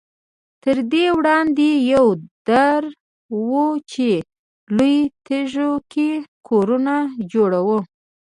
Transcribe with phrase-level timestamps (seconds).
[0.63, 2.13] تر دې وړاندې یوه
[2.47, 2.89] دره
[3.49, 4.09] وه چې
[4.77, 6.09] لویو تیږو کې
[6.47, 6.95] کورونه
[7.31, 7.79] جوړ وو.